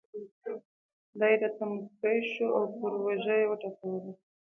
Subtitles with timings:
[1.19, 4.13] دی راته مسکی شو او پر اوږه یې وټکولم.